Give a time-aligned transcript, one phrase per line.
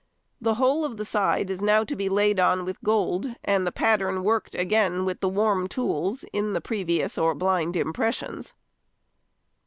[0.41, 3.71] The whole of the side is now to be laid on with gold, and the
[3.71, 8.53] pattern worked again with the warm tools, in the previous or blind impressions.